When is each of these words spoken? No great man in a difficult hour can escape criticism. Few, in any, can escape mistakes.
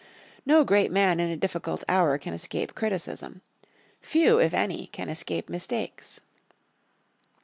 No 0.47 0.63
great 0.63 0.89
man 0.91 1.19
in 1.19 1.29
a 1.29 1.37
difficult 1.37 1.83
hour 1.87 2.17
can 2.17 2.33
escape 2.33 2.73
criticism. 2.73 3.41
Few, 4.01 4.39
in 4.39 4.51
any, 4.55 4.87
can 4.87 5.09
escape 5.09 5.47
mistakes. 5.47 6.21